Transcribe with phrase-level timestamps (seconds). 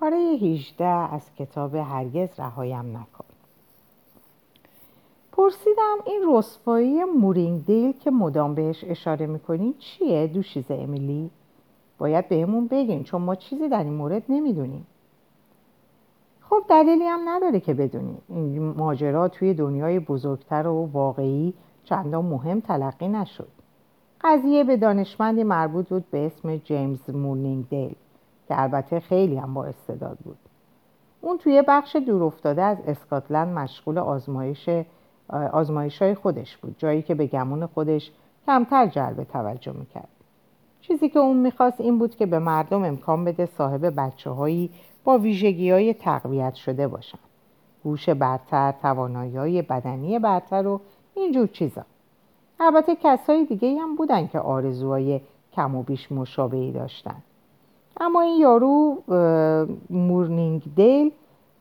[0.00, 3.24] پاره 18 از کتاب هرگز رهایم نکن.
[5.32, 11.30] پرسیدم این رسوایی مورینگ دیل که مدام بهش اشاره می‌کنین چیه دوشیزه امیلی؟
[11.98, 14.86] باید بهمون بگین چون ما چیزی در این مورد نمی‌دونیم.
[16.40, 21.54] خب دلیلی هم نداره که بدونیم این ماجرا توی دنیای بزرگتر و واقعی
[21.84, 23.48] چندان مهم تلقی نشد.
[24.20, 27.94] قضیه به دانشمندی مربوط بود به اسم جیمز مورنینگ دیل
[28.50, 30.38] که البته خیلی هم با استعداد بود.
[31.20, 34.70] اون توی بخش دور افتاده از اسکاتلند مشغول آزمایش
[35.52, 38.10] آزمایش های خودش بود جایی که به گمون خودش
[38.46, 40.08] کمتر جلب توجه می‌کرد.
[40.80, 44.70] چیزی که اون می‌خواست این بود که به مردم امکان بده صاحب بچه هایی
[45.04, 47.18] با ویژگی های تقویت شده باشن.
[47.84, 50.80] گوش برتر، توانایی های بدنی برتر و
[51.14, 51.84] اینجور چیزا.
[52.60, 55.20] البته کسای دیگه هم بودن که آرزوهای
[55.52, 57.22] کم و بیش مشابهی داشتن.
[58.00, 59.02] اما این یارو
[59.90, 61.12] مورنینگ دیل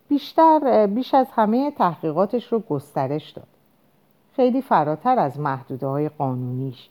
[0.09, 3.47] بیشتر بیش از همه تحقیقاتش رو گسترش داد.
[4.35, 6.89] خیلی فراتر از محدوده های قانونیش.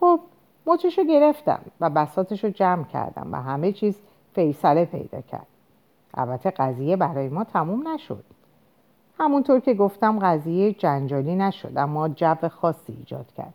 [0.00, 0.20] خب
[0.66, 3.98] مچشو گرفتم و بساتش رو جمع کردم و همه چیز
[4.34, 5.46] فیصله پیدا کرد.
[6.14, 8.24] البته قضیه برای ما تموم نشد.
[9.18, 13.54] همونطور که گفتم قضیه جنجالی نشد اما جو خاصی ایجاد کرد.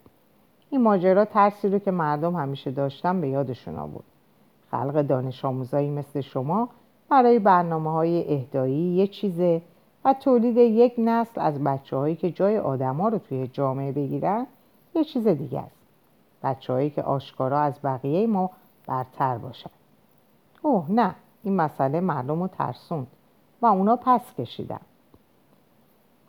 [0.70, 4.04] این ماجرا ترسی رو که مردم همیشه داشتن به یادشون آورد.
[4.72, 6.70] خلق دانش آموزایی مثل شما
[7.10, 9.62] برای برنامه های اهدایی یه چیزه
[10.06, 14.48] و تولید یک نسل از بچه هایی که جای آدما رو توی جامعه بگیرن
[14.96, 15.76] یه چیز دیگه است.
[16.44, 18.50] بچه هایی که آشکارا از بقیه ما
[18.88, 19.70] برتر باشن.
[20.62, 23.08] اوه نه این مسئله مردم رو ترسوند
[23.62, 24.82] و اونا پس کشیدن.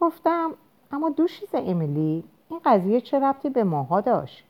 [0.01, 0.51] گفتم
[0.93, 4.45] اما دوشیز امیلی این قضیه چه ربطی به ماها داشت؟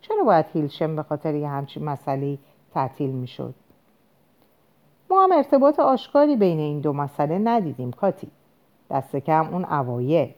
[0.00, 2.38] چرا باید هیلشم به خاطر یه همچین مسئله
[2.74, 3.54] تعطیل می‌شد.
[5.10, 8.28] ما هم ارتباط آشکاری بین این دو مسئله ندیدیم کاتی.
[8.90, 10.32] دست کم اون اوایل.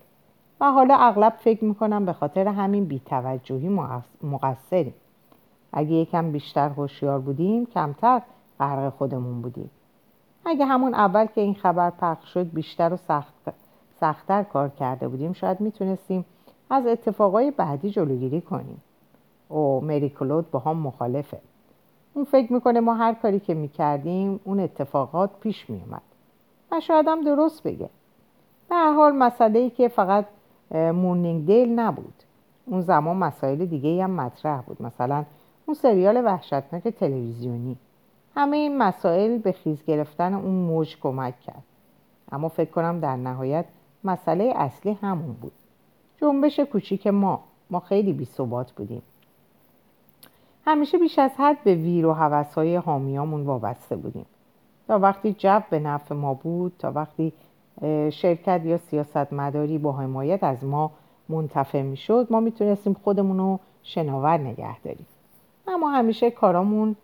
[0.61, 3.69] و حالا اغلب فکر می‌کنم به خاطر همین بیتوجهی
[4.23, 4.95] مقصریم.
[5.73, 8.23] اگه یکم بیشتر هوشیار بودیم کمتر
[8.61, 9.71] غرق خودمون بودیم.
[10.47, 13.35] اگه همون اول که این خبر پخش شد بیشتر و سخت
[14.01, 16.25] سختتر کار کرده بودیم شاید می‌تونستیم
[16.71, 18.83] از اتفاقای بعدی جلوگیری کنیم.
[19.49, 21.41] او مری کلود با هم مخالفه.
[22.15, 26.03] اون فکر می‌کنه ما هر کاری که می‌کردیم اون اتفاقات پیش میومد
[26.73, 27.91] و شاید هم درست بگه
[28.69, 30.27] به هر حال مسئله ای که فقط
[30.71, 32.15] مورنینگ دیل نبود.
[32.67, 34.83] اون زمان مسائل دیگه هم مطرح بود.
[34.83, 35.25] مثلا
[35.67, 37.77] اون سریال وحشتناک تلویزیونی.
[38.37, 41.63] همه این مسائل به خیز گرفتن اون موج کمک کرد.
[42.33, 43.65] اما فکر کنم در نهایت
[44.05, 45.53] مسئله اصلی همون بود.
[46.21, 47.41] جنبش کوچیک ما.
[47.71, 48.29] ما خیلی بی
[48.77, 49.03] بودیم.
[50.67, 54.27] همیشه بیش از حد به ویر و های حامیامون وابسته بودیم.
[54.89, 57.33] تا وقتی جو به نفع ما بود تا وقتی
[58.11, 60.91] شرکت یا سیاست مداری با حمایت از ما
[61.29, 65.07] منتفع می‌شد ما می‌تونستیم خودمون رو شناور نگه داریم.
[65.69, 66.97] اما همیشه کارامون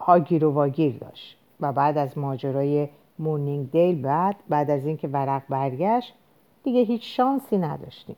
[0.00, 2.88] هاگیر و واگیر داشت و بعد از ماجرای
[3.18, 6.14] مورنینگ دیل بعد بعد از اینکه ورق برگشت
[6.62, 8.16] دیگه هیچ شانسی نداشتیم.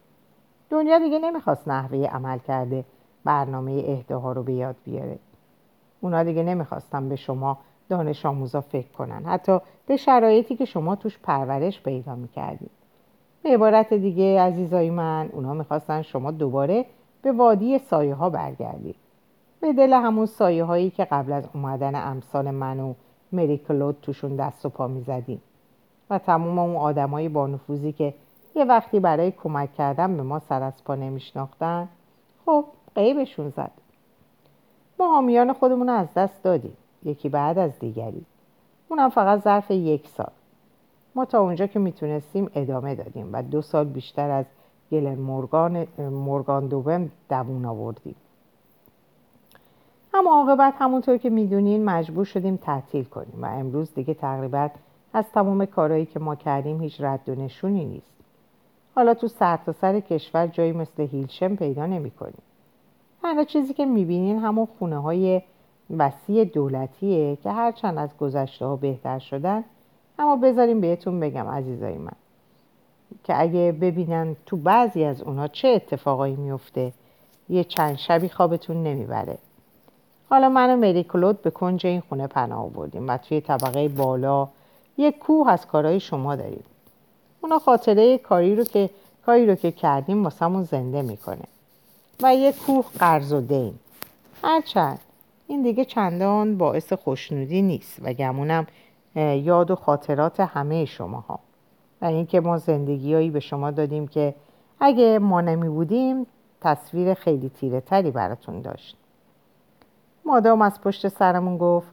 [0.70, 2.84] دنیا دیگه نمی‌خواست نحوه عمل کرده
[3.28, 5.18] برنامه اهداها رو به یاد بیاره.
[6.00, 7.58] اونا دیگه نمی‌خواستن به شما
[7.88, 9.24] دانش آموزا فکر کنن.
[9.24, 12.70] حتی به شرایطی که شما توش پرورش پیدا می‌کردید.
[13.42, 16.84] به عبارت دیگه عزیزای من اونا می‌خواستن شما دوباره
[17.22, 18.96] به وادی سایه ها برگردید.
[19.60, 22.94] به دل همون سایه هایی که قبل از اومدن امثال من و
[23.32, 25.42] مری کلود توشون دست و پا می‌زدیم.
[26.10, 28.14] و تمام اون آدمای با نفوذی که
[28.54, 31.88] یه وقتی برای کمک کردن به ما سر از پا نمیشناختن
[32.46, 32.64] خب
[32.94, 33.70] قیبشون زد.
[35.00, 36.76] ما حامیان خودمون از دست دادیم.
[37.04, 38.24] یکی بعد از دیگری.
[38.88, 40.30] اونم فقط ظرف یک سال.
[41.14, 44.44] ما تا اونجا که می‌تونستیم ادامه دادیم و دو سال بیشتر از
[44.92, 48.14] گلن مورگان, مورگان دوم دوون آوردیم.
[50.14, 54.68] اما عاقبت همونطور که می‌دونین مجبور شدیم تعطیل کنیم و امروز دیگه تقریبا
[55.12, 58.12] از تمام کارهایی که ما کردیم هیچ رد و نشونی نیست.
[58.94, 62.42] حالا تو سرتاسر سر کشور جایی مثل هیلشم پیدا نمی کنیم.
[63.22, 65.42] تنها چیزی که می‌بینین همون خونه های
[65.96, 69.64] وسیع دولتیه که هرچند از گذشته ها بهتر شدن.
[70.18, 72.12] اما بذاریم بهتون بگم عزیزای من
[73.24, 76.92] که اگه ببینن تو بعضی از اونها چه اتفاقایی میفته
[77.48, 79.38] یه چند شبی خوابتون نمی‌بره.
[80.30, 84.48] حالا من و مری کلود به کنج این خونه پناه آوردیم و توی طبقه بالا
[84.96, 86.64] یه کوه از کارهای شما داریم.
[87.40, 88.90] اونا خاطره کاری رو که
[89.26, 91.44] کاری رو که کردیم واسمون زنده می‌کنه.
[92.22, 93.74] و یه کوه قرض و دین.
[94.44, 95.00] هرچند
[95.46, 98.66] این دیگه چندان باعث خوشنودی نیست و گمونم
[99.16, 101.40] یاد و خاطرات همه شما ها
[102.02, 104.34] و اینکه ما زندگیهایی به شما دادیم که
[104.80, 106.26] اگه ما نمی بودیم
[106.60, 108.96] تصویر خیلی تیره تری براتون داشت.
[110.24, 111.88] مادام از پشت سرمون گفت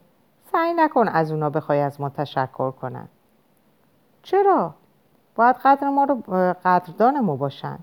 [0.51, 3.07] سعی نکن از اونا بخوای از ما تشکر کنن.
[4.23, 4.73] چرا؟
[5.35, 6.15] باید قدر ما رو
[6.65, 7.79] قدردان ما باشن.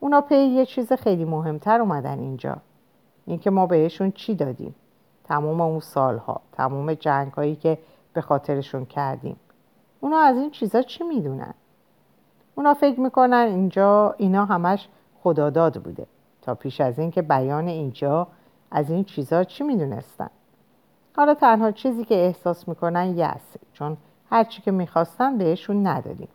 [0.00, 2.56] اونا پی یه چیز خیلی مهمتر اومدن اینجا.
[3.26, 4.74] اینکه ما بهشون چی دادیم؟
[5.24, 7.78] تمام اون سالها تمام جنگ هایی که
[8.12, 9.36] به خاطرشون کردیم.
[10.00, 11.54] اونا از این چیزا چی می‌دونن؟
[12.54, 14.88] اونا فکر می‌کنن اینجا اینا همش
[15.22, 16.06] خداداد بوده.
[16.42, 18.26] تا پیش از این که بیان اینجا
[18.70, 20.30] از این چیزا چی می‌دونستن؟
[21.16, 23.96] حالا تنها چیزی که احساس می‌کنن یسه چون
[24.30, 26.28] هرچی که می‌خواستن بهشون ندادیم.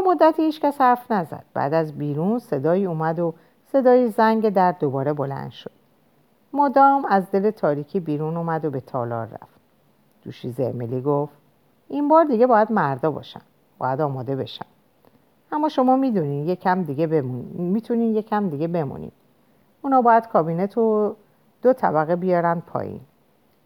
[0.00, 1.44] مدتی هیچکس حرف نزد.
[1.54, 3.34] بعد از بیرون صدایی اومد و
[3.72, 5.70] صدای زنگ در دوباره بلند شد.
[6.52, 9.60] مدام از دل تاریکی بیرون اومد و به تالار رفت.
[10.22, 11.32] دوشیزه امیلی گفت
[11.88, 13.40] این بار دیگه باید مردا باشن
[13.78, 14.66] باید آماده بشن
[15.52, 17.72] اما شما می‌دونین یکم دیگه بمونین.
[17.72, 19.12] می‌تونین یکم دیگه بمونین.
[19.82, 21.16] اونا باید کابینت رو
[21.62, 23.00] دو طبقه بیارن پایین.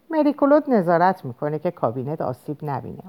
[0.09, 3.03] مریکولوت نظارت می‌کنه که کابینت آسیب نبینه.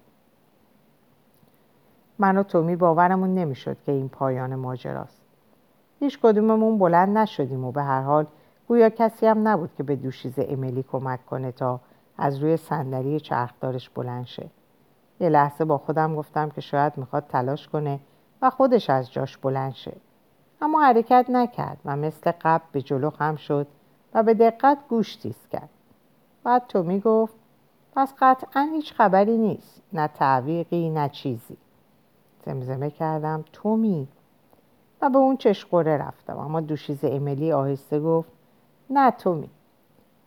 [2.21, 5.23] من و تومی باورمون نمی‌شد که این پایان ماجراست.
[6.01, 8.27] هیچ کدوممون بلند نشدیم و به هر حال
[8.69, 11.81] گویا کسی هم نبود که به دوشیز امیلی کمک کنه تا
[12.19, 14.51] از روی صندلی چرخدارش بلند شه.
[15.21, 18.01] یه لحظه با خودم گفتم که شاید می‌خواد تلاش کنه
[18.43, 19.97] و خودش از جاش بلند شه.
[20.63, 23.67] اما حرکت نکرد و مثل قبل به جلو خم شد
[24.15, 25.69] و به دقت گوش تیز کرد.
[26.45, 27.35] بعد تو می‌گفت
[27.97, 31.57] پس قطعا هیچ خبری نیست نه تعویقی نه چیزی.
[32.45, 34.09] زمزمه کردم تومی.
[35.03, 36.39] و به اون چشقوره رفتم.
[36.39, 38.29] اما دوشیز امیلی آهسته گفت
[38.91, 39.51] نه تومی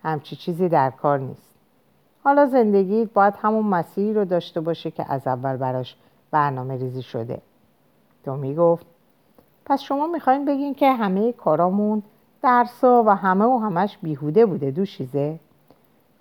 [0.04, 1.56] همچی چیزی در کار نیست.
[2.24, 5.96] حالا زندگی باید همون مسیری رو داشته باشه که از اول براش
[6.32, 7.42] برنامه ریزی شده.
[8.26, 8.86] تومی گفت
[9.66, 12.04] پس شما می‌خواین بگین که همه کارامون
[12.42, 15.40] درسا و همه و همش بیهوده بوده دوشیزه؟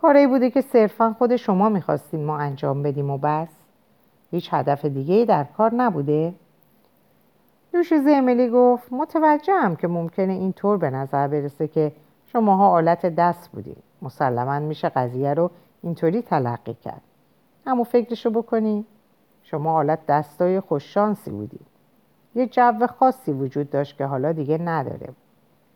[0.00, 3.61] کاری بوده که صرفا خود شما می‌خواستین ما انجام بدیم و بس.
[4.32, 6.34] هیچ هدف دیگه در کار نبوده.
[7.72, 11.92] دوشیزه امیلی گفت متوجهم که ممکنه اینطور به نظر برسه که
[12.26, 13.82] شماها آلت دست بودید.
[14.02, 15.50] مسلما میشه قضیه رو
[15.82, 17.00] اینطوری تلقی کرد.
[17.66, 18.84] اما فکرشو بکنی
[19.42, 21.66] شما آلت دستای خوششانسی بودید.
[22.34, 25.08] یه جو خاصی وجود داشت که حالا دیگه نداره.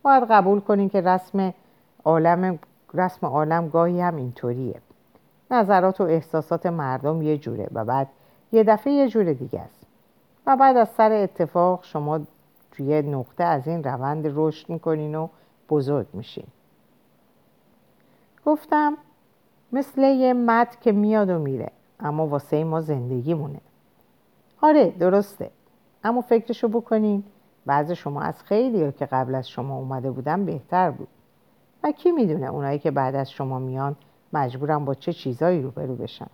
[0.02, 1.54] باید قبول کنین که رسم
[2.04, 2.58] عالم
[2.94, 4.80] رسم عالم گاهی هم اینطوریه.
[5.50, 8.08] نظرات و احساسات مردم یه جوره و بعد
[8.52, 9.86] یه دفعه یه جور دیگه است.
[10.46, 12.20] و بعد از سر اتفاق شما
[12.72, 15.28] توی نقطه از این روند رشد می‌کنین و
[15.70, 16.46] بزرگ میشین.
[18.46, 18.96] گفتم
[19.72, 21.70] مثل یه مد که میاد و میره
[22.00, 23.60] اما واسه ما زندگی مونه.
[24.60, 25.50] آره درسته.
[26.04, 27.24] اما فکرشو بکنین
[27.66, 31.08] بعض شما از خیلی که قبل از شما اومده بودن بهتر بود.
[31.82, 33.96] و کی می‌دونه اونایی که بعد از شما میان
[34.32, 36.26] مجبورم با چه چیزایی روبرو بشن؟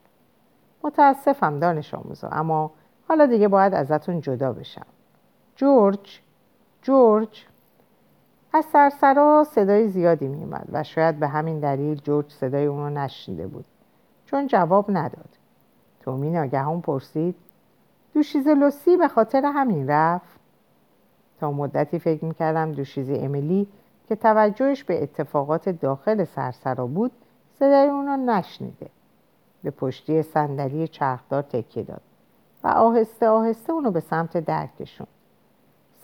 [0.84, 2.70] متاسفم دانش آموزا اما
[3.08, 4.87] حالا دیگه باید ازتون جدا بشم.
[5.56, 6.20] جورج
[6.82, 7.46] جورج.
[8.52, 13.64] از سرسرا صدای زیادی میومد و شاید به همین دلیل جورج صدای اونو نشنیده بود.
[14.26, 15.29] چون جواب نداد.
[16.00, 17.34] تومی ناگهان پرسید
[18.15, 20.41] دوشیز لوسی به خاطر همین رفت؟
[21.41, 23.69] تا مدتی فکر می‌کردم دوشیز امیلی
[24.08, 27.12] که توجهش به اتفاقات داخل سرسرا بود
[27.58, 28.89] صدای اونو نشنیده.
[29.62, 32.00] به پشتی صندلی چرخدار تکیه داد
[32.64, 35.06] و آهسته آهسته اونو به سمت در کشون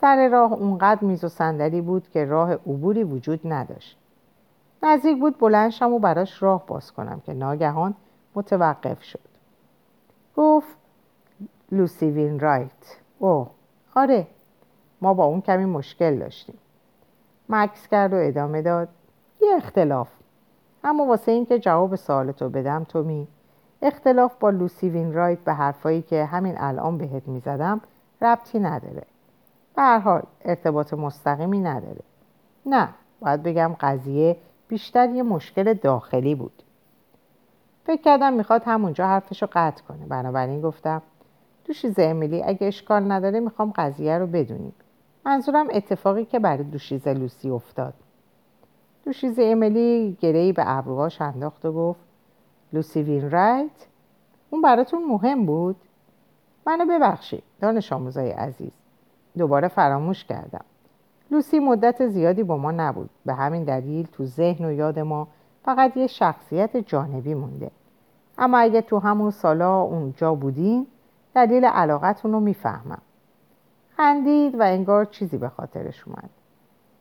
[0.01, 3.99] سر راه اونقدر میز و صندلی بود که راه عبوری وجود نداشت.
[4.83, 7.95] نزدیک بود بلندشم و براش راه باز کنم که ناگهان
[8.35, 9.21] متوقف شد.
[10.37, 10.77] گفت
[11.73, 13.51] لوسی وین رایت اوه
[13.97, 14.27] آره
[15.01, 16.59] ما با اون کمی مشکل داشتیم.
[17.49, 18.89] مکس کرد و ادامه داد
[19.41, 20.09] یه اختلاف
[20.85, 23.29] اما واسه اینکه جواب سوالتو بدم تومی
[23.83, 27.81] اختلاف با لوسی وین رایت به حرفایی که همین الان بهت می‌زدم
[28.23, 29.03] ربطی نداره.
[29.77, 32.01] به هر حال ارتباط مستقیمی نداره.
[32.67, 32.89] نه
[33.21, 34.37] باید بگم قضیه
[34.69, 36.63] بیشتر یه مشکل داخلی بود.
[37.85, 40.07] فکر کردم می‌خواد همونجا حرفشو قطع کنه.
[40.07, 41.03] بنابراین گفتم
[41.65, 44.75] دوشیزه امیلی اگه اشکال نداره می‌خوام قضیه رو بدونیم.
[45.27, 47.95] منظورم اتفاقی که برای دوشیزه لوسی افتاد.
[49.05, 52.01] دوشیزه امیلی گرهی به ابروهاش انداخت و گفت
[52.73, 53.87] لوسی وین رایت
[54.51, 55.77] اون براتون مهم بود.
[56.67, 58.73] منو ببخشید دانش آموزای عزیز.
[59.39, 60.65] دوباره فراموش کردم.
[61.31, 63.11] لوسی مدت زیادی با ما نبود.
[63.27, 65.29] به همین دلیل تو ذهن و یاد ما
[65.65, 67.71] فقط یه شخصیت جانبی مونده.
[68.39, 70.87] اما اگه تو همون سالا اونجا بودین
[71.35, 73.03] دلیل علاقتون رو می‌فهمم.
[73.97, 76.31] خندید و انگار چیزی به خاطرش اومد.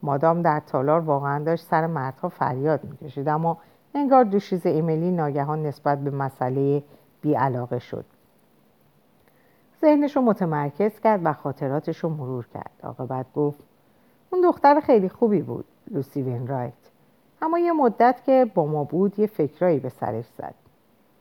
[0.04, 3.58] مادام در تالار واقعا داشت سر مردها فریاد می‌کشید اما
[3.94, 6.84] انگار دوشیزه امیلی ناگهان نسبت به مسئله
[7.22, 8.06] بی‌علاقه شد.
[9.82, 12.72] ذهنش رو متمرکز کرد و خاطراتش رو مرور کرد.
[12.84, 13.60] عاقبت گفت
[14.30, 16.74] اون دختر خیلی خوبی بود لوسی وینرایت.
[17.42, 20.56] اما یه مدت که با ما بود یه فکرایی به سرش زد.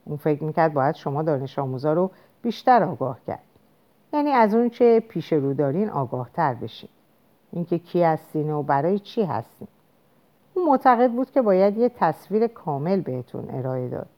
[0.04, 2.10] اون فکر می‌کرد باید شما دانش آموزا رو
[2.42, 3.42] بیشتر آگاه کرد.
[4.12, 6.90] یعنی از اون چه پیش رو دارین آگاه تر بشین.
[7.52, 9.68] اینکه کی هستین و برای چی هستین.
[10.56, 14.08] اون معتقد بود که باید یه تصویر کامل بهتون ارائه داد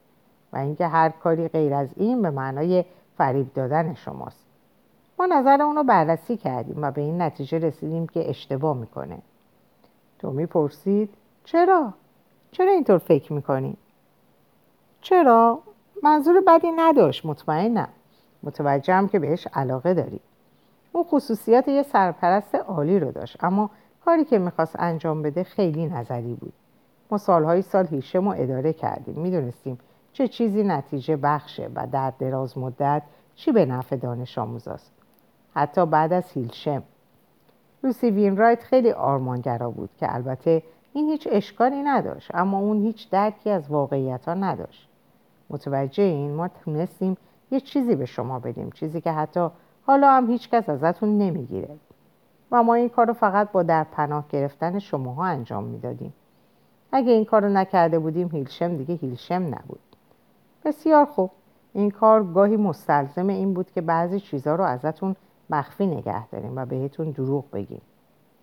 [0.53, 2.85] و اینکه هر کاری غیر از این به معنای
[3.17, 4.45] فریب دادن شماست
[5.19, 9.17] ما نظر اونو بررسی کردیم و به این نتیجه رسیدیم که اشتباه می‌کنه
[10.19, 11.09] تو می‌پرسید
[11.43, 11.93] چرا؟
[12.51, 13.77] چرا اینطور فکر می‌کنی؟
[15.01, 15.59] چرا؟
[16.03, 17.89] منظور بدی نداشت مطمئنم
[18.43, 20.19] متوجهم که بهش علاقه داری
[20.91, 23.69] اون خصوصیات یه سرپرست عالی رو داشت اما
[24.09, 26.53] کاری که می‌خواست انجام بده خیلی نظری بود.
[27.11, 29.19] ما سالهای سال هیلشم رو اداره کردیم.
[29.19, 29.77] می‌دونستیم
[30.13, 33.01] چه چیزی نتیجه بخشه و در دراز مدت
[33.35, 34.91] چی به نفع دانش آموزاست
[35.55, 36.83] حتی بعد از هیلشم.
[37.83, 40.63] لوسی وینرایت خیلی آرمانگرا بود که البته
[40.93, 44.89] این هیچ اشکالی نداشت اما اون هیچ درکی از واقعیت ها نداشت.
[45.49, 47.17] متوجه این ما تونستیم
[47.51, 49.49] یه چیزی به شما بدیم چیزی که حتی
[49.87, 51.69] حالا هم هیچکس ازتون نمی‌گیره.
[52.51, 56.13] و ما این کار رو فقط با در پناه گرفتن شماها انجام می‌دادیم.
[56.91, 59.79] اگه این کار رو نکرده بودیم هیلشم دیگه هیلشم نبود.
[60.65, 61.31] بسیار خوب.
[61.73, 65.15] این کار گاهی مستلزم این بود که بعضی چیزها رو ازتون
[65.49, 67.81] مخفی نگه داریم و بهتون دروغ بگیم.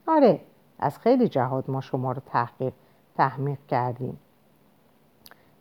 [0.09, 0.41] آره
[0.79, 2.73] از خیلی جهات ما شما رو تحقیق
[3.17, 4.19] تحمیق کردیم.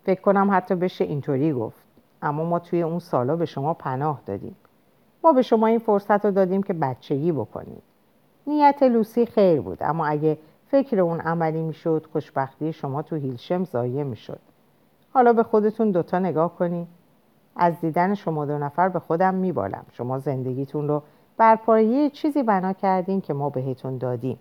[0.03, 1.85] فکر کنم حتی بشه اینطوری گفت.
[2.21, 4.55] اما ما توی اون سالا به شما پناه دادیم.
[5.23, 7.83] ما به شما این فرصت رو دادیم که بچگی بکنید.
[8.47, 10.37] نیت لوسی خیر بود اما اگه
[10.67, 14.39] فکر اون عملی می‌شد خوشبختی شما تو هیلشم زایه می‌شد.
[15.13, 16.87] حالا به خودتون دوتا نگاه کنید
[17.55, 19.85] از دیدن شما دو نفر به خودم میبالم.
[19.91, 21.03] شما زندگیتون رو
[21.37, 24.39] بر پایه چیزی بنا کردین که ما بهتون دادیم.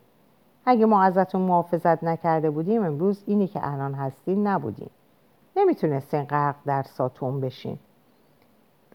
[0.67, 4.91] اگه ما ازتون محافظت نکرده بودیم امروز اینی که الان هستین نبودیم
[5.57, 7.79] نمی‌تونستین غرق در ساتون بشین.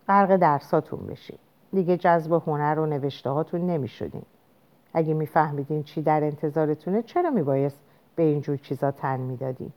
[0.08, 1.38] غرق در ساتون بشین.
[1.74, 4.24] دیگه جذب هنر و نوشته هاتون نمی‌شدین.
[4.94, 7.80] اگه میفهمیدین چی در انتظارتونه چرا میبایست
[8.16, 9.72] به اینجور چیزا تن می‌دادین؟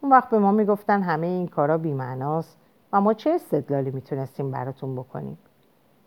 [0.00, 2.58] اون وقت به ما می‌گفتن همه این کارا بیمعناست
[2.92, 5.38] و ما چه استدلالی می‌تونستیم براتون بکنیم؟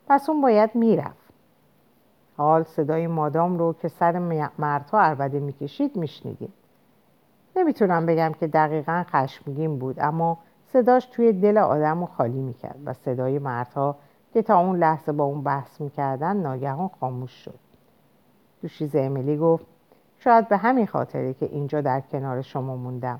[0.07, 1.31] پس اون باید می‌رفت.
[2.37, 4.19] حال صدای مادام رو که سر
[4.57, 6.53] مردها عربده می‌کشید میشنیدیم.
[7.55, 12.93] نمی‌تونم بگم که دقیقا خشمگین بود اما صداش توی دل آدم رو خالی می‌کرد و
[12.93, 13.95] صدای مردها
[14.33, 17.59] که تا اون لحظه با اون بحث می‌کردن ناگهان خاموش شد.
[18.61, 19.65] دوشیز امیلی گفت
[20.19, 23.19] شاید به همین خاطره که اینجا در کنار شما موندم.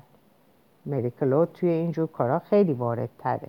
[0.86, 3.48] مریکلود توی اینجور کارا خیلی وارد تره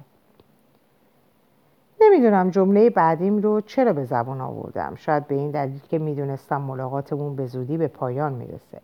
[2.01, 4.95] نمی‌دونم جمله بعدیم رو چرا به زبان آوردم.
[4.95, 8.81] شاید به این دلیل که می‌دونستم ملاقاتمون به زودی به پایان می‌رسه.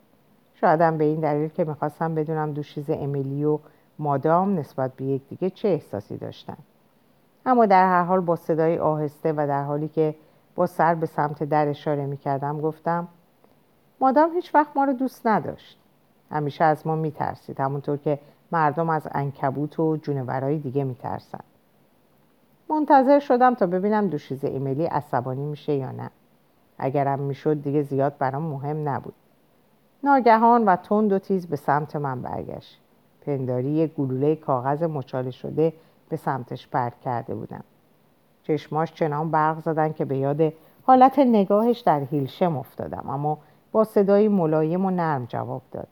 [0.53, 3.59] شایدم به این دلیل که می‌خواستم بدونم دوشیز امیلی و
[3.99, 6.57] مادام نسبت به یکدیگه چه احساسی داشتن.
[7.45, 10.15] اما در هر حال با صدای آهسته و در حالی که
[10.55, 13.07] با سر به سمت در اشاره می‌کردم گفتم
[14.01, 15.79] مادام هیچ وقت ما رو دوست نداشت.
[16.31, 18.19] همیشه از ما میترسید همونطور که
[18.51, 21.39] مردم از انکبوت و جونورهای دیگه میترسن.
[22.69, 26.09] منتظر شدم تا ببینم دوشیزه ایمیلی عصبانی میشه یا نه.
[26.77, 29.13] اگرم می‌شد دیگه زیاد برام مهم نبود.
[30.03, 32.79] ناگهان و تند و تیز به سمت من برگشت.
[33.25, 35.73] پنداری یک گلوله کاغذ مچاله شده
[36.09, 37.63] به سمتش پرت کرده بودم.
[38.49, 40.53] چشماش چنان برق زدن که به یاد
[40.83, 43.09] حالت نگاهش در هیلشم افتادم.
[43.09, 43.37] اما
[43.71, 45.87] با صدایی ملایم و نرم جواب داد.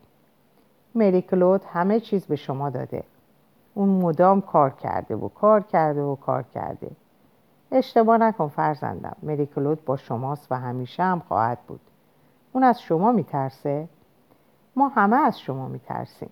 [0.95, 3.03] مری کلود همه چیز به شما داده.
[3.73, 6.91] اون مدام کار کرده و کار کرده و کار کرده.
[7.71, 9.15] اشتباه نکن فرزندم.
[9.23, 11.81] مری کلود با شماست و همیشه هم خواهد بود.
[12.53, 13.87] اون از شما میترسه؟
[14.75, 16.29] ما همه از شما میترسیم.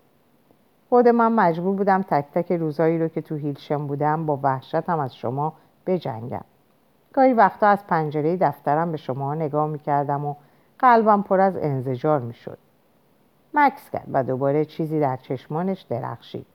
[0.90, 5.16] خود من مجبور بودم تک تک روزایی رو که تو هیلشم بودم با وحشتم از
[5.16, 5.54] شما
[5.86, 6.44] بجنگم.
[7.14, 10.36] گاهی وقتا از پنجره دفترم به شما نگاه می‌کردم و
[10.80, 12.58] قلبم پر از انزجار می‌شد.
[13.54, 16.46] مکس کرد و دوباره چیزی در چشمانش درخشید.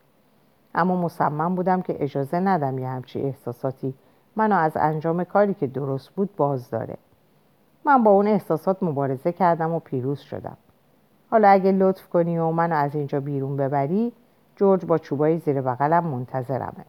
[0.75, 3.95] اما مصمم بودم که اجازه ندم یه همچی احساساتی.
[4.37, 6.97] منو از انجام کاری که درست بود باز داره.
[7.85, 10.57] من با اون احساسات مبارزه کردم و پیروز شدم.
[11.31, 14.13] حالا اگه لطف کنی و منو از اینجا بیرون ببری
[14.57, 16.85] جورج با چوبای زیر بغلم منتظرمه.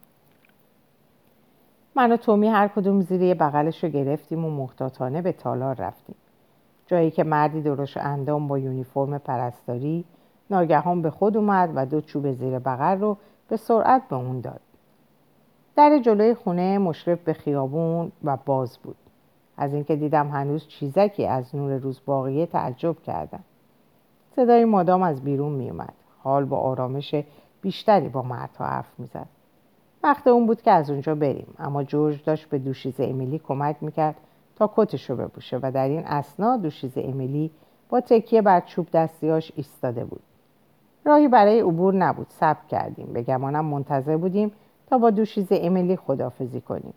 [1.95, 6.15] من و تومی هر کدوم زیر بغلش رو گرفتیم و محتاطانه به تالار رفتیم.
[6.87, 10.05] جایی که مردی درش اندام با یونیفرم پرستاری
[10.49, 13.17] ناگهان به خود اومد و دو چوب زیر بغل رو
[13.49, 14.61] به سرعت به اون داد.
[15.75, 18.95] در جلوی خونه مشرف به خیابون و باز بود.
[19.57, 23.43] از اینکه دیدم هنوز چیزکی از نور روز باقیه تعجب کردم.
[24.35, 25.93] صدای مادام از بیرون می اومد
[26.23, 27.15] حال با آرامش
[27.61, 29.40] بیشتری با مردها حرف می‌زد.
[30.03, 31.55] وقت اون بود که از اونجا بریم.
[31.59, 34.15] اما جورج داشت به دوشیز امیلی کمک می‌کرد
[34.55, 37.51] تا کتش رو بپوشه و در این اسنا دوشیز امیلی
[37.89, 40.21] با تکیه بر چوب دستیاش ایستاده بود.
[41.05, 42.27] راهی برای عبور نبود.
[42.29, 43.13] صبر کردیم.
[43.13, 44.51] به گمانم منتظر بودیم
[44.87, 46.93] تا با دوشیز امیلی خدافزی کنیم.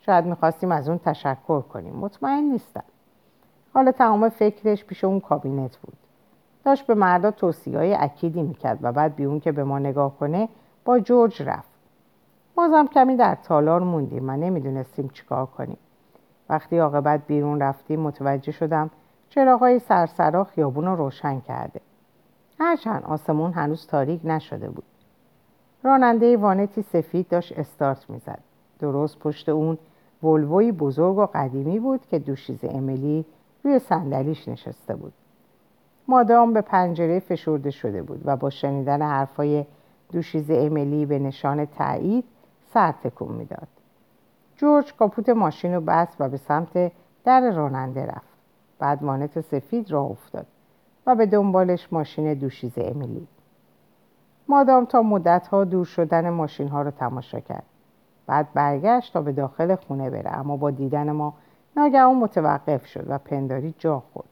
[0.00, 1.94] شاید می‌خواستیم از اون تشکر کنیم.
[1.94, 2.84] مطمئن نیستم.
[3.74, 5.96] حالا تمام فکرش پیش اون کابینت بود.
[6.64, 10.48] داشت به مردا توصیه های اکیدی می‌کرد و بعد بیون که به ما نگاه کنه
[10.84, 11.77] با جورج رفت.
[12.58, 15.78] بازم کمی در تالار موندیم و نمی‌دونستیم چیکار کنیم.
[16.48, 18.90] وقتی عاقبت بیرون رفتیم متوجه شدم
[19.28, 21.80] چراغای سرسرا خیابون رو روشن کرده.
[22.58, 24.84] هرچند آسمون هنوز تاریک نشده بود.
[25.82, 28.40] راننده وانتی سفید داشت استارت می‌زد.
[28.78, 29.78] درست پشت اون
[30.22, 33.24] ولووی بزرگ و قدیمی بود که دوشیز امیلی
[33.64, 35.12] روی صندلیش نشسته بود.
[36.08, 39.64] مادام به پنجره فشرده شده بود و با شنیدن حرفای
[40.12, 42.24] دوشیز امیلی به نشان تایید
[42.74, 43.68] سر تکون می‌داد.
[44.56, 46.92] جورج کاپوت ماشین رو بست و به سمت
[47.24, 48.38] در راننده رفت.
[48.78, 50.46] بعد وانت سفید راه افتاد
[51.06, 53.26] و به دنبالش ماشین دوشیز امیلی.
[54.48, 57.66] مادام تا مدتها دور شدن ماشین ها رو تماشا کرد.
[58.26, 61.34] بعد برگشت تا به داخل خونه بره اما با دیدن ما
[61.76, 64.28] ناگهان متوقف شد و پنداری جا خورد.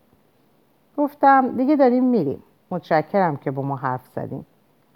[0.96, 2.42] گفتم دیگه داریم میریم.
[2.70, 4.46] متشکرم که با ما حرف زدیم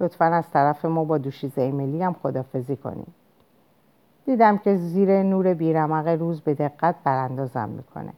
[0.00, 3.14] لطفا از طرف ما با دوشیز ایمیلی هم خدافزی کنیم
[4.30, 8.12] دیدم که زیر نور بیرمق روز به دقت براندازم می‌کنه.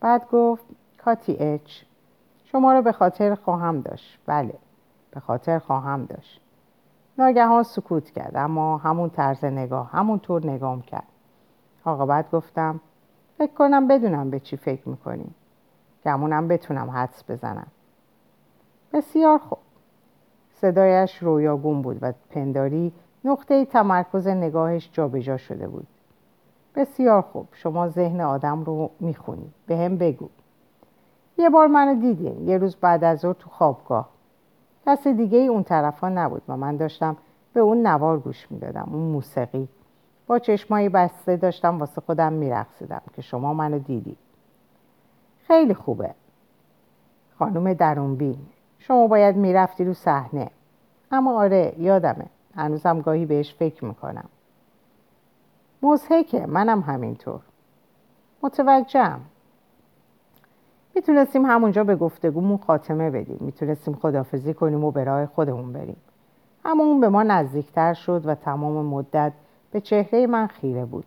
[0.00, 0.64] بعد گفت
[1.04, 1.82] کاتی اچ
[2.44, 4.18] شما رو به خاطر خواهم داشت.
[4.26, 4.54] بله
[5.10, 6.40] به خاطر خواهم داشت.
[7.18, 11.06] ناگهان سکوت کرد اما همون طرز نگاه همون طور نگام کرد.
[11.84, 12.80] بعد گفتم
[13.38, 15.34] فکر کنم بدونم به چی فکر می‌کنیم
[16.04, 17.66] گمونم بتونم حدس بزنم.
[18.92, 19.58] بسیار خوب.
[20.52, 22.92] صدایش رویاگون بود و پنداری
[23.24, 25.86] نقطه تمرکز نگاهش جابجا شده بود.
[26.74, 30.28] بسیار خوب شما ذهن آدم رو می‌خونی به هم بگو.
[31.38, 34.08] یه بار منو دیدین یه روز بعد از ظهر تو خوابگاه.
[34.86, 37.16] کس دیگه ای اون طرفا نبود و من داشتم
[37.52, 39.68] به اون نوار گوش می‌دادم اون موسیقی.
[40.26, 44.16] با چشمایی بسته داشتم واسه خودم میرقصیدم که شما منو دیدی
[45.46, 46.14] خیلی خوبه.
[47.38, 48.38] خانم درونبین
[48.78, 50.50] شما باید می‌رفتی رو صحنه.
[51.12, 52.26] اما آره یادمه.
[52.58, 54.28] هنوزم گاهی بهش فکر می‌کنم.
[55.82, 57.40] مزهکه منم همینطور.
[58.42, 59.20] متوجهم.
[60.94, 63.38] می‌تونستیم همونجا به گفتگومون خاتمه بدیم.
[63.40, 65.96] می‌تونستیم خدافزی کنیم و به راه خودمون بریم.
[66.64, 69.32] اما اون به ما نزدیکتر شد و تمام مدت
[69.70, 71.04] به چهره من خیره بود.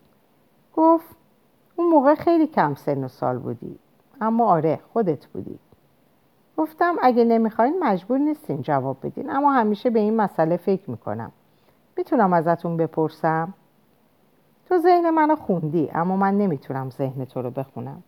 [0.76, 1.16] گفت
[1.76, 3.78] اون موقع خیلی کم سن و سال بودی
[4.20, 5.58] اما آره خودت بودی.
[6.56, 11.32] گفتم اگه نمی‌خواین مجبور نیستین جواب بدین اما همیشه به این مسئله فکر می‌کنم.
[11.96, 13.54] می‌تونم ازتون بپرسم؟
[14.68, 18.02] تو ذهن منو خوندی اما من نمی‌تونم ذهن تو رو بخونم.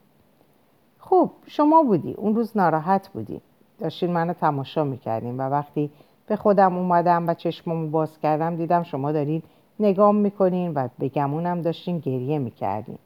[0.99, 3.40] خب شما بودی اون روز ناراحت بودی.
[3.79, 5.90] داشتین منو تماشا می‌کردیم و وقتی
[6.27, 9.42] به خودم اومدم و چشممو باز کردم دیدم شما دارین
[9.81, 12.99] نگام می‌کنین و به گمونم داشتین گریه می‌کردین.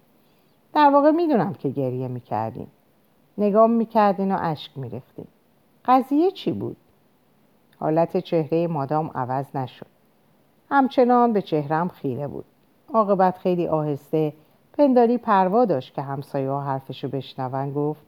[0.75, 2.67] در واقع می‌دونم که گریه می‌کردین.
[3.38, 5.27] نگام می‌کردین و اشک میریختین.
[5.85, 6.77] قضیه چی بود؟
[7.81, 9.87] حالت چهره مادام عوض نشد.
[10.70, 12.44] همچنان به چهرم خیره بود.
[12.94, 14.33] عاقبت خیلی آهسته
[14.72, 18.02] پنداری پروا داشت که همسایه ها حرفشو بشنون گفت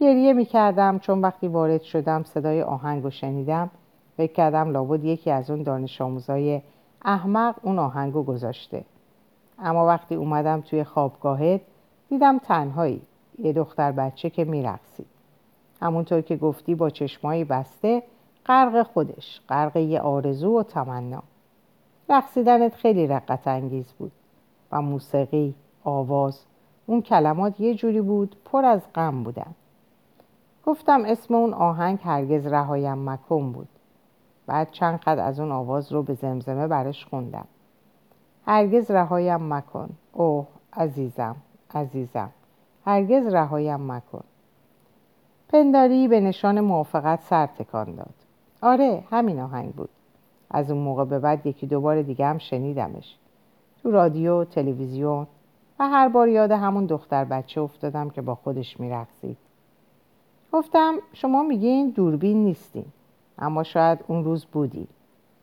[0.00, 3.70] گریه می کردم چون وقتی وارد شدم صدای آهنگ رو شنیدم
[4.16, 6.62] فکر کردم لابد یکی از اون دانش آموزای
[7.02, 8.84] احمق اون آهنگو گذاشته.
[9.58, 11.60] اما وقتی اومدم توی خوابگاهت
[12.08, 13.02] دیدم تنهایی
[13.38, 15.06] یه دختر بچه که میرقصید
[15.82, 18.02] همونطور که گفتی با چشمایی بسته
[18.46, 21.22] غرق خودش غرق یه آرزو و تمنا.
[22.08, 24.12] رقصیدنت خیلی رقت انگیز بود.
[24.72, 26.44] و موسیقی آواز
[26.86, 29.54] اون کلمات یه جوری بود پر از غم بودن.
[30.66, 33.68] گفتم اسم اون آهنگ هرگز رهایم مکن بود.
[34.46, 37.46] بعد چند قد از اون آواز رو به زمزمه برش خوندم.
[38.46, 39.88] هرگز رهایم مکن.
[40.12, 41.36] اوه عزیزم
[41.74, 42.30] عزیزم.
[42.84, 44.24] هرگز رهایم مکن.
[45.48, 48.14] پنداری به نشان موافقت سر تکان داد.
[48.62, 49.90] آره همین آهنگ بود.
[50.50, 53.16] از اون موقع به بعد یکی دوبار دیگه هم شنیدمش.
[53.82, 55.26] تو رادیو تلویزیون
[55.78, 59.36] و هر بار یاد همون دختر بچه افتادم که با خودش میرقصید.
[60.52, 62.84] گفتم شما میگین دوربین نیستین
[63.38, 64.88] اما شاید اون روز بودی.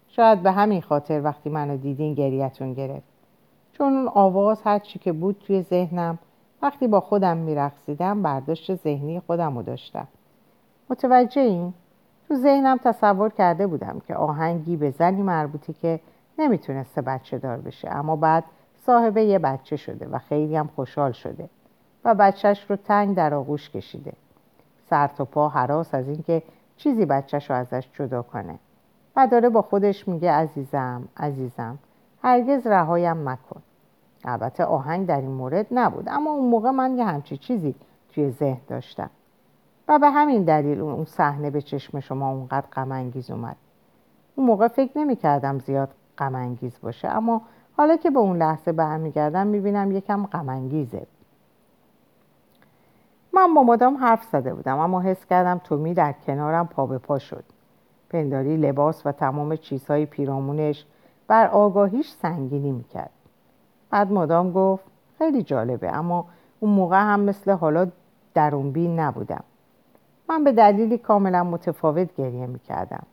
[0.07, 3.07] شاید به همین خاطر وقتی منو دیدین گریتون گرفت.
[3.73, 6.19] چون اون آواز هر چی که بود توی ذهنم
[6.61, 10.07] وقتی با خودم میرقصیدم برداشت ذهنی خودم رو داشتم.
[10.89, 11.73] متوجه این؟
[12.27, 15.99] تو ذهنم تصور کرده بودم که آهنگی به زنی مربوطه که
[16.39, 18.43] نمی‌تونسته بچه دار بشه اما بعد
[18.85, 21.49] صاحبه یه بچه شده و خیلی هم خوشحال شده
[22.05, 24.13] و بچهش رو تنگ در آغوش کشیده.
[24.89, 26.43] سر تا پا حراس از اینکه
[26.77, 28.59] چیزی بچهش رو ازش جدا کنه.
[29.15, 31.77] و داره با خودش میگه عزیزم عزیزم
[32.23, 33.61] هرگز رهایم نکن
[34.25, 37.75] البته آهنگ در این مورد نبود اما اون موقع من یه همچی چیزی
[38.09, 39.09] توی ذهن داشتم.
[39.87, 43.55] و به همین دلیل اون صحنه به چشم شما اونقدر غم انگیز اومد.
[44.35, 47.41] اون موقع فکر نمی کردم زیاد غم انگیز باشه اما
[47.77, 51.07] حالا که به اون لحظه برمیگردم می‌بینم یکم غم انگیزه
[53.33, 57.19] من با مدام حرف زده بودم اما حس کردم تومی در کنارم پا به پا
[57.19, 57.43] شد.
[58.09, 60.85] پنداری لباس و تمام چیزهای پیرامونش
[61.27, 63.09] بر آگاهیش سنگینی می‌کرد.
[63.89, 64.83] بعد مدام گفت
[65.17, 66.25] خیلی جالبه اما
[66.59, 67.87] اون موقع هم مثل حالا
[68.33, 69.43] درونبین نبودم.
[70.29, 73.03] من به دلیلی کاملا متفاوت گریه می‌کردم.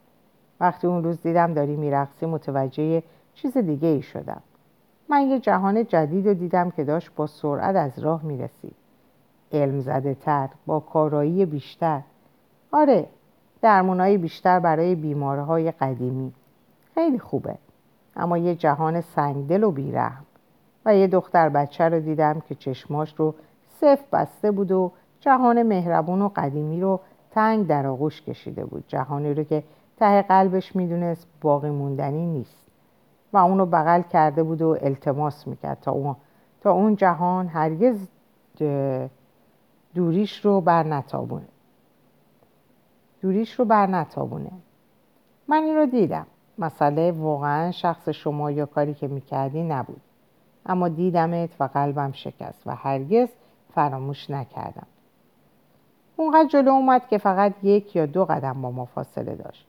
[0.61, 3.03] وقتی اون روز دیدم داری میرقصی متوجه
[3.35, 4.43] چیز دیگه ای شدم.
[5.09, 8.75] من یه جهان جدید رو دیدم که داشت با سرعت از راه می‌رسید.
[9.53, 12.01] علم زده تر با کارایی بیشتر.
[12.73, 13.07] آره
[13.63, 16.33] درمونای بیشتر برای بیمارهای قدیمی.
[16.95, 17.55] خیلی خوبه.
[18.17, 20.25] اما یه جهان سنگدل و بیرحم.
[20.85, 23.35] و یه دختر بچه رو دیدم که چشماش رو
[23.81, 28.85] صف بسته بود و جهان مهربون و قدیمی رو تنگ در آغوش کشیده بود.
[28.89, 29.63] جهانی رو که
[29.97, 32.67] ته قلبش می‌دونست باقی موندنی نیست
[33.33, 36.17] و اونو بغل کرده بود و التماس می‌کرد تا اون,
[36.61, 38.09] تا اون جهان هرگز
[39.95, 41.49] دوریش رو بر نتابونه.
[43.21, 44.51] دوریش رو بر نتابونه.
[45.49, 46.27] من این رو دیدم.
[46.59, 50.01] مسئله واقعا شخص شما یا کاری که می‌کردی نبود.
[50.67, 53.29] اما دیدمت و قلبم شکست و هرگز
[53.75, 54.87] فراموش نکردم.
[56.17, 59.67] اونقدر جلو اومد که فقط یک یا دو قدم با ما فاصله داشت.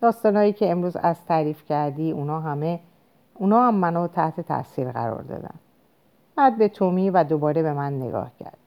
[0.00, 2.80] داستانهایی که امروز از تعریف کردی اونا همه
[3.34, 5.54] اونا هم منو تحت تاثیر قرار دادن.
[6.36, 8.58] بعد به تومی و دوباره به من نگاه کرد.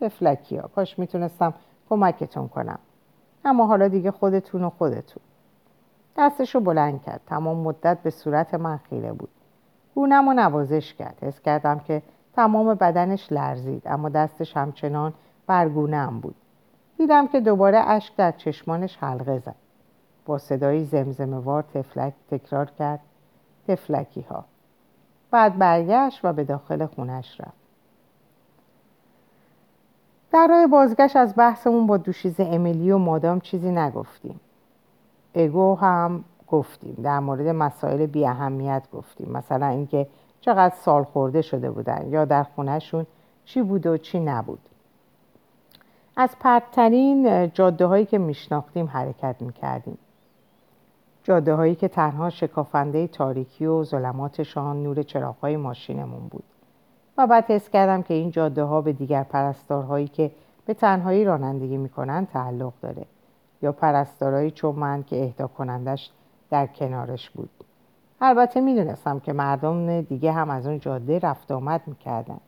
[0.00, 1.54] تفلکی ها کاش می‌تونستم
[1.90, 2.78] کمکتون کنم.
[3.44, 5.22] اما حالا دیگه خودتون و خودتون.
[6.16, 7.20] دستشو بلند کرد.
[7.26, 9.28] تمام مدت به صورت من خیره بود.
[9.94, 11.18] گونم و نوازش کرد.
[11.22, 12.02] حس کردم که
[12.36, 15.12] تمام بدنش لرزید اما دستش همچنان
[15.46, 16.34] برگونه بود.
[16.98, 19.54] دیدم که دوباره اشک در چشمانش حلقه زد.
[20.26, 23.00] با صدایی زمزمه وار تفلک تکرار کرد.
[23.68, 24.44] تفلکی ها
[25.30, 27.66] بعد برگشت و به داخل خونش رفت.
[30.32, 34.40] در راه بازگشت از بحثمون با دوشیز امیلی و مادام چیزی نگفتیم.
[35.34, 36.94] اگو هم گفتیم.
[37.02, 39.32] در مورد مسائل بی اهمیت گفتیم.
[39.32, 40.06] مثلا اینکه
[40.40, 43.06] چقدر سال خورده شده بودن یا در خونهشون
[43.44, 44.58] چی بود و چی نبود.
[46.18, 49.98] از پرترین جاده هایی که میشناختیم حرکت می‌کردیم.
[51.24, 56.44] جاده هایی که تنها شکافنده تاریکی و ظلماتشان نور چراغهای ماشینمون بود.
[57.18, 60.30] و بعد حس کردم که این جاده ها به دیگر پرستارهایی که
[60.66, 63.04] به تنهایی رانندگی می‌کنن تعلق داره.
[63.62, 66.10] یا پرستارهایی چون من که اهدا کنندش
[66.50, 67.50] در کنارش بود.
[68.20, 72.40] البته می‌دونستم که مردم دیگه هم از اون جاده رفت آمد می‌کردن.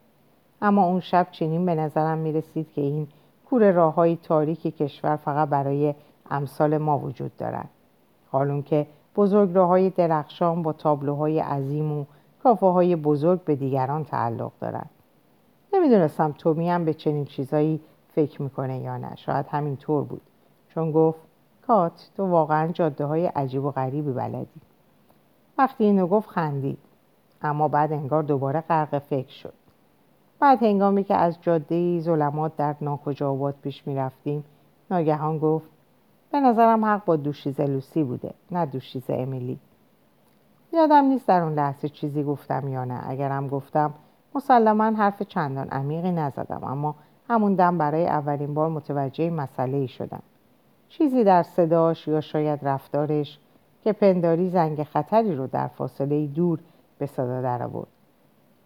[0.62, 3.08] اما اون شب چنین به نظرم می‌رسید که این
[3.50, 5.94] کور راه های تاریک کشور فقط برای
[6.30, 7.68] امثال ما وجود دارند
[8.30, 12.04] حالون که بزرگ راه های درخشان با تابلوهای عظیم و
[12.42, 14.90] کافه های بزرگ به دیگران تعلق دارند.
[15.72, 17.80] نمی‌دونستم تومی هم به چنین چیزایی
[18.14, 19.16] فکر می‌کنه یا نه.
[19.16, 20.20] شاید همین طور بود.
[20.68, 21.18] چون گفت
[21.66, 24.60] کات تو واقعا جاده های عجیب و غریبی بلدی.
[25.58, 26.78] وقتی اینو گفت خندید.
[27.42, 29.52] اما بعد انگار دوباره غرق فکر شد.
[30.40, 34.44] بعد هنگامی که از جاده ظلمات در ناکجا آباد پیش می‌رفتیم
[34.90, 35.70] ناگهان گفت
[36.32, 39.58] به نظرم حق با دوشیزه لوسی بوده نه دوشیزه امیلی.
[40.72, 43.00] یادم نیست در اون لحظه چیزی گفتم یا نه.
[43.08, 43.94] اگرم گفتم
[44.34, 46.94] مسلما حرف چندان عمیقی نزدم اما
[47.28, 50.22] همون دم برای اولین بار متوجه مسئله ای شدم.
[50.88, 53.38] چیزی در صداش یا شاید رفتارش
[53.84, 56.58] که پنداری زنگ خطری رو در فاصله دور
[56.98, 57.97] به صدا در آورد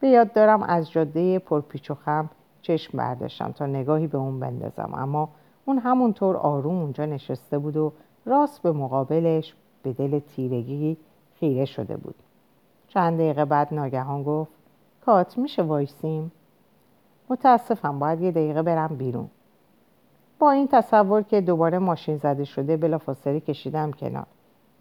[0.03, 2.31] به یاد دارم از جاده پرپیچ و خم
[2.63, 4.93] چشم برداشتم تا نگاهی به اون بندازم.
[4.95, 5.29] اما
[5.65, 7.93] اون همونطور آروم اونجا نشسته بود و
[8.27, 10.97] راست به مقابلش به دل تیرگی
[11.35, 12.15] خیره شده بود.
[12.89, 14.53] چند دقیقه بعد ناگهان گفت
[15.07, 16.33] کات میشه وایسیم؟
[17.29, 19.29] متاسفم باید یه دقیقه برم بیرون.
[20.39, 24.27] با این تصور که دوباره ماشین زده شده بلافاصله کشیدم کنار.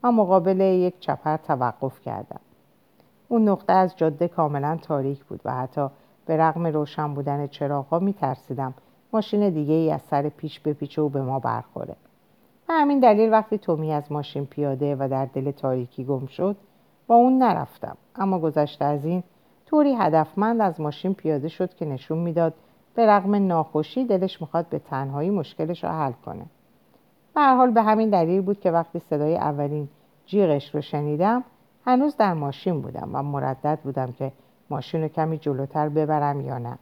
[0.03, 2.39] و مقابل یک چپر توقف کردم.
[3.31, 5.87] اون نقطه از جاده کاملا تاریک بود و حتی
[6.25, 8.73] به رغم روشن بودن چراغها میترسیدم.
[9.13, 11.95] ماشین دیگه ای از سر پیش بپیچه و به ما برخوره.
[12.69, 16.55] و همین دلیل وقتی تومی از ماشین پیاده و در دل تاریکی گم شد
[17.07, 17.97] با اون نرفتم.
[18.15, 19.23] اما گذشته از این
[19.65, 22.53] طوری هدفمند از ماشین پیاده شد که نشون می‌داد
[22.95, 26.45] به رغم ناخوشی دلش می‌خواد به تنهایی مشکلش را حل کنه.
[27.35, 29.89] به حال به همین دلیل بود که وقتی صدای اولین
[30.25, 31.43] جیغش رو شنیدم
[31.85, 34.31] هنوز در ماشین بودم و مردد بودم که
[34.69, 36.77] ماشین رو کمی جلوتر ببرم یا نه.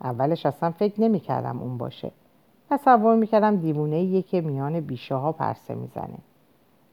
[0.00, 2.10] اولش اصلا فکر نمی کردم اون باشه.
[2.70, 6.18] تصور می کردم دیوونه که میان بیشه ها پرسه می‌زنه.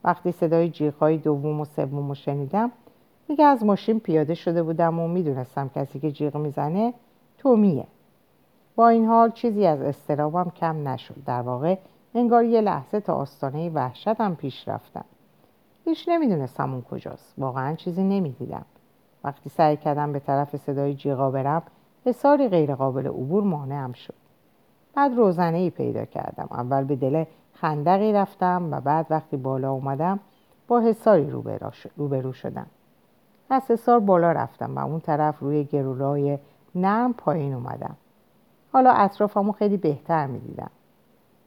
[0.03, 2.71] وقتی صدای جیغهای دوم و سوم رو شنیدم
[3.27, 6.93] دیگه از ماشین پیاده شده بودم و می‌دونستم کسی که جیغ می‌زنه
[7.37, 7.87] تومیه.
[8.75, 11.15] با این حال چیزی از استرابم کم نشد.
[11.25, 11.77] در واقع
[12.15, 15.05] انگار یه لحظه تا آستانه وحشتم پیش رفتم.
[15.89, 17.33] هیچ نمی‌دونستم اون کجاست.
[17.37, 18.65] واقعا چیزی نمی‌دیدم.
[19.23, 21.63] وقتی سعی کردم به طرف صدای جیغا برم
[22.05, 24.13] حساری غیرقابل عبور مانعم شد.
[24.95, 26.47] بعد روزنه ای پیدا کردم.
[26.51, 27.23] اول به دل
[27.53, 30.19] خندقی رفتم و بعد وقتی بالا اومدم
[30.67, 31.29] با حساری
[31.97, 32.67] روبرو شدم.
[33.49, 36.39] از حسار بالا رفتم و اون طرف روی گرولای
[36.75, 37.97] نرم پایین اومدم.
[38.73, 40.71] حالا اطرافمو خیلی بهتر می‌دیدم.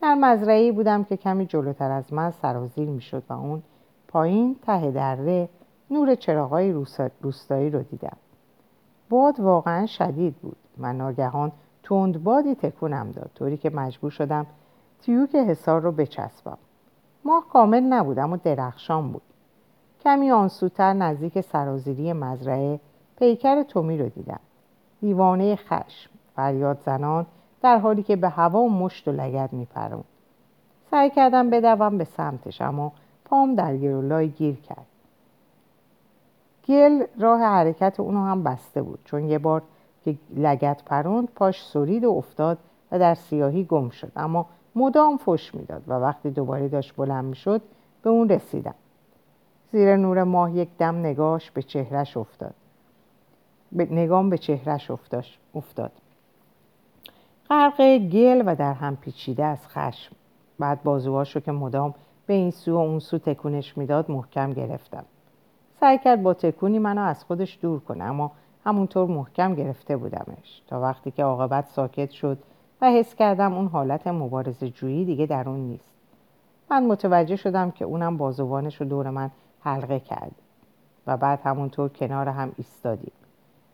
[0.03, 3.63] در مزرعی بودم که کمی جلوتر از من سرازیر می‌شد و اون
[4.13, 5.49] پایین ته دره
[5.91, 6.73] نور چراغای
[7.23, 8.17] روستایی رو دیدم.
[9.11, 10.57] باد واقعا شدید بود.
[10.77, 13.31] من ناگهان تند بادی تکونم داد.
[13.35, 14.47] طوری که مجبور شدم
[15.03, 16.59] تیوک حسار رو بچسبم.
[17.25, 19.23] ماه کامل نبودم و درخشان بود.
[20.05, 22.81] کمی آنسوتر نزدیک سرازیری مزرعه
[23.19, 24.41] پیکر تومی رو دیدم.
[25.01, 26.11] دیوانه خشم.
[26.37, 27.27] فریاد زنان
[27.63, 30.05] در حالی که به هوا و مشت و لگد میپرون
[30.91, 32.93] سعی کردم بدوم به سمتش اما
[33.25, 34.87] پام در گرولای گیر کرد.
[36.69, 39.63] گل راه حرکت اونو هم بسته بود چون یه بار
[40.05, 42.59] که لگت پروند پاش سرید و افتاد
[42.93, 44.13] و در سیاهی گم شد.
[44.17, 47.63] اما مدام فش می‌داد و وقتی دوباره داشت بلند می‌شد
[48.03, 48.75] به اون رسیدم.
[49.73, 52.55] زیر نور ماه یک دم نگاش به چهرش افتاد.
[53.73, 54.91] به نگام به چهرش
[55.55, 55.93] افتاد.
[57.51, 60.17] غرق گل و در هم پیچیده از خشم.
[60.59, 61.95] بعد بازوهاشو که مدام
[62.27, 65.05] به این سو و اون سو تکونش می‌داد محکم گرفتم.
[65.81, 68.33] سعی کرد با تکونی منو از خودش دور کنه اما
[68.65, 70.63] همونطور محکم گرفته بودمش.
[70.67, 72.39] تا وقتی که عاقبت ساکت شد
[72.81, 75.93] و حس کردم اون حالت مبارزه جویی دیگه در اون نیست.
[76.71, 79.31] من متوجه شدم که اونم بازوانش رو دور من
[79.61, 80.35] حلقه کرد
[81.07, 83.13] و بعد همونطور کنار هم ایستادیم.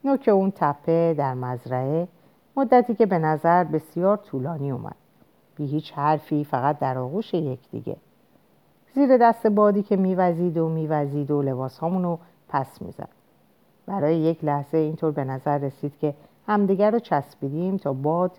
[0.04, 2.08] نوک اون تپه در مزرعه
[2.56, 4.96] مدتی که به نظر بسیار طولانی اومد.
[5.56, 7.96] بی هیچ حرفی فقط در آغوش یکدیگه
[8.94, 13.08] زیر دست بادی که میوزید و میوزید و لباس رو پس می‌زد.
[13.86, 16.14] برای یک لحظه اینطور به نظر رسید که
[16.46, 18.32] همدیگر رو چسبیدیم تا باد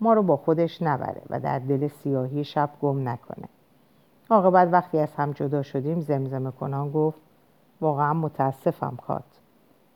[0.00, 3.48] ما رو با خودش نبره و در دل سیاهی شب گم نکنه.
[4.30, 7.18] عاقبت وقتی از هم جدا شدیم زمزمه کنان گفت
[7.80, 9.24] واقعا متاسفم کات.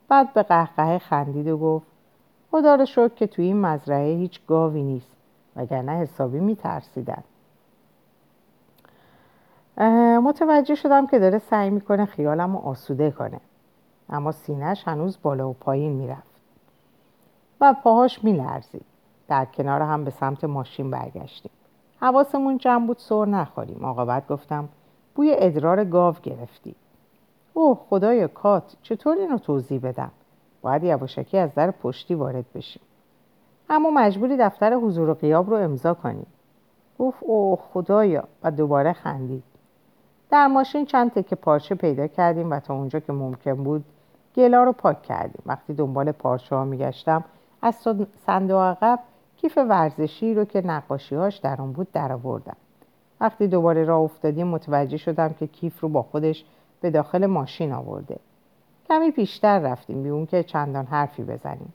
[0.09, 1.87] بعد به قهقه خندید و گفت
[2.51, 5.17] خدا رو شکر که توی این مزرعه هیچ گاوی نیست
[5.57, 7.23] وگرنه حسابی میترسیدن.
[10.23, 13.41] متوجه شدم که داره سعی می‌کنه خیالم رو آسوده کنه.
[14.09, 16.31] اما سینهش هنوز بالا و پایین می‌رفت.
[17.61, 18.85] و پاهاش میلرزید.
[19.29, 21.51] در کنار هم به سمت ماشین برگشتیم.
[22.01, 23.85] حواسمون جمع بود سر نخوریم.
[23.85, 24.69] آقا گفتم
[25.15, 26.75] بوی ادرار گاو گرفتی.
[27.55, 30.11] اوه خدای کات چطور اینو توضیح بدم؟
[30.63, 32.83] باید یواشکی از در پشتی وارد بشیم.
[33.71, 36.27] اما مجبوری دفتر حضور و قیاب رو امضا کنیم.
[36.99, 38.25] گفت اوه خدایا.
[38.43, 39.43] و دوباره خندید.
[40.31, 43.85] در ماشین چند تکه پارچه پیدا کردیم و تا اونجا که ممکن بود
[44.37, 45.43] گلا رو پاک کردیم.
[45.47, 47.25] وقتی دنبال پارچه ها میگشتم
[47.63, 47.75] از
[48.27, 48.99] صندوق عقب
[49.37, 52.57] کیف ورزشی رو که نقاشیهاش در آن بود درآوردم.
[53.21, 56.45] وقتی دوباره راه افتادیم متوجه شدم که کیف رو با خودش
[56.81, 58.17] به داخل ماشین آورده.
[58.89, 61.73] کمی پیشتر رفتیم بی اون که چندان حرفی بزنیم.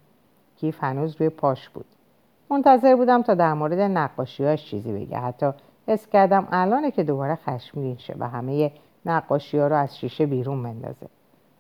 [0.58, 1.86] کیف هنوز روی پاش بود.
[2.50, 5.18] منتظر بودم تا در مورد نقاشیهاش چیزی بگه.
[5.18, 5.52] حتی
[5.88, 8.72] حس کردم الانه که دوباره خشمگین شه و همه
[9.06, 11.08] نقاشی ها رو از شیشه بیرون بندازه.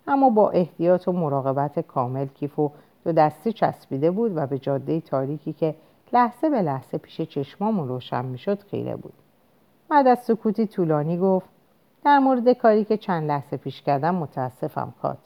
[0.08, 2.72] اما با احتیاط و مراقبت کامل کیف و
[3.04, 5.76] دو دستی چسبیده بود و به جاده تاریکی که
[6.14, 9.14] لحظه به لحظه پیش چشمامون روشن می‌شد خیره بود.
[9.90, 11.50] بعد از سکوتی طولانی گفت
[12.04, 15.18] در مورد کاری که چند لحظه پیش کردم متاسفم کات.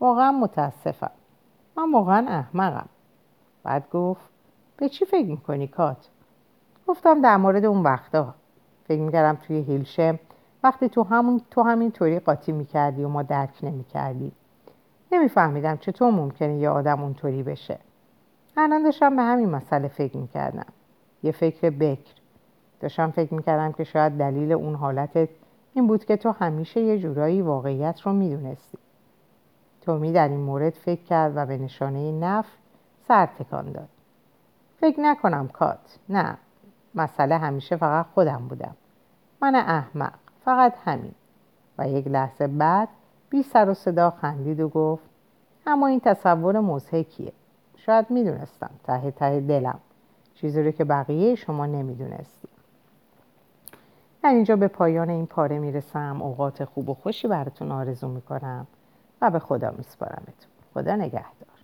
[0.00, 1.10] واقعا متاسفم.
[1.76, 2.88] من واقعا احمقم.
[3.62, 4.30] بعد گفت
[4.76, 6.08] به چی فکر می‌کنی کات؟
[6.88, 8.34] گفتم در مورد اون وقتا.
[8.84, 10.18] فکر می‌کردم توی هیلشم
[10.64, 14.32] وقتی تو همون تو همین طوری قاطی می‌کردی و ما درک نمی‌کردی.
[15.12, 17.78] نمیفهمیدم چطور ممکنه یه آدم اونطوری بشه.
[18.56, 20.66] الان داشتم به همین مسئله فکر می‌کردم.
[21.22, 22.12] یه فکر بکر.
[22.80, 25.28] داشتم فکر می‌کردم که شاید دلیل اون حالتت
[25.74, 28.78] این بود که تو همیشه یه جورایی واقعیت رو می‌دونستی.
[29.80, 32.46] تومی در این مورد فکر کرد و به نشانه نف
[33.08, 33.88] سر تکان داد.
[34.80, 35.98] فکر نکنم کات.
[36.08, 36.38] نه.
[36.98, 38.76] مسئله همیشه فقط خودم بودم.
[39.42, 40.12] من احمق
[40.44, 41.14] فقط همین.
[41.78, 42.88] و یک لحظه بعد
[43.30, 45.02] بی سر و صدا خندید و گفت
[45.66, 47.32] اما این تصور مزهکیه
[47.76, 49.78] شاید می‌دونستم ته ته دلم.
[50.34, 52.50] چیزی رو که بقیه شما نمی‌دونستیم
[54.22, 56.22] در اینجا به پایان این پاره می‌رسم.
[56.22, 58.66] اوقات خوب و خوشی براتون آرزو می‌کنم
[59.22, 60.50] و به خدا میسپارمتون.
[60.74, 61.57] خدا نگهدار.